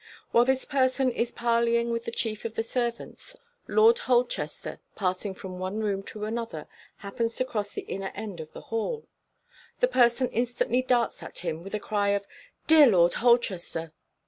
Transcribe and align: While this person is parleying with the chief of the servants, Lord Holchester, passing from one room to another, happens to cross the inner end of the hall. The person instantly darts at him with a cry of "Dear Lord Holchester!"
While 0.31 0.45
this 0.45 0.65
person 0.65 1.11
is 1.11 1.31
parleying 1.31 1.91
with 1.91 2.05
the 2.05 2.11
chief 2.11 2.43
of 2.43 2.55
the 2.55 2.63
servants, 2.63 3.37
Lord 3.67 3.99
Holchester, 3.99 4.79
passing 4.95 5.35
from 5.35 5.59
one 5.59 5.77
room 5.81 6.01
to 6.05 6.25
another, 6.25 6.67
happens 6.97 7.35
to 7.35 7.45
cross 7.45 7.69
the 7.69 7.83
inner 7.87 8.11
end 8.15 8.39
of 8.39 8.51
the 8.51 8.61
hall. 8.73 9.05
The 9.79 9.87
person 9.87 10.27
instantly 10.31 10.81
darts 10.81 11.21
at 11.21 11.37
him 11.45 11.61
with 11.63 11.75
a 11.75 11.79
cry 11.79 12.09
of 12.17 12.25
"Dear 12.65 12.87
Lord 12.87 13.13
Holchester!" 13.13 13.93